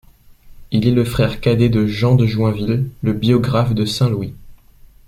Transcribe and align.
Il 0.71 0.87
est 0.87 0.91
le 0.95 1.05
frère 1.05 1.41
cadet 1.41 1.69
de 1.69 1.85
Jean 1.85 2.15
de 2.15 2.25
Joinville, 2.25 2.89
le 3.03 3.13
biographe 3.13 3.75
de 3.75 3.85
Saint 3.85 4.09
Louis. 4.09 4.33